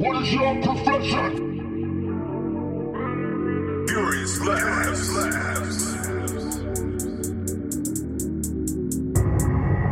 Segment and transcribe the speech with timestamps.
[0.00, 1.30] What is your profession?
[3.86, 5.08] Furious Labs.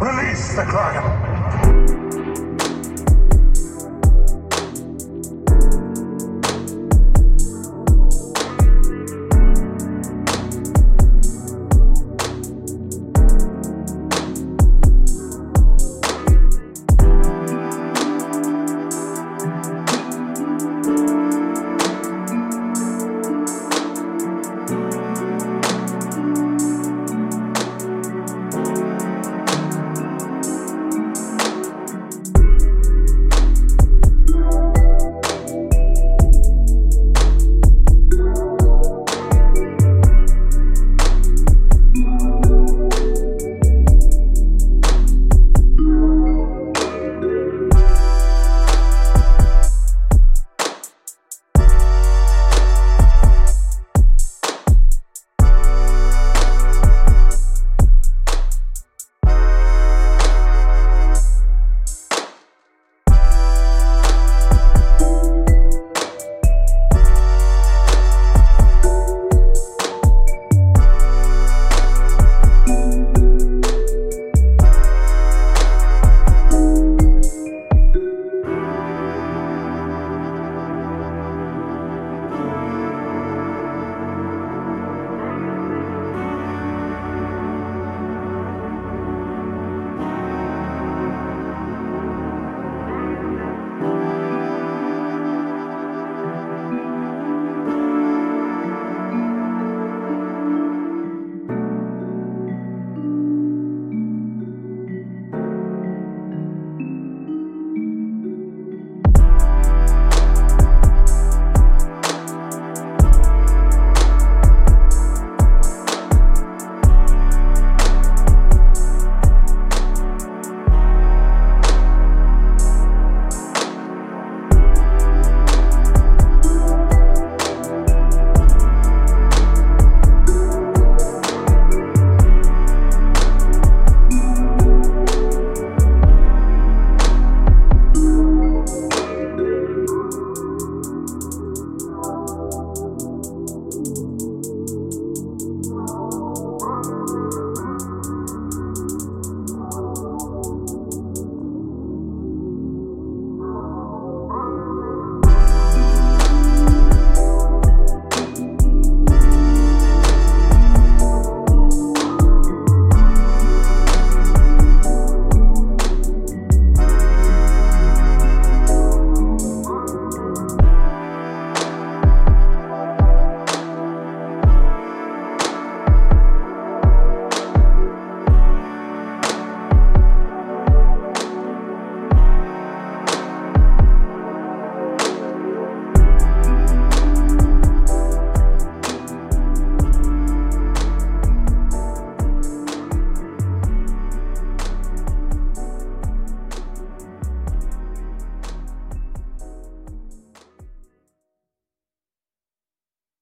[0.01, 1.28] Release the Kraken.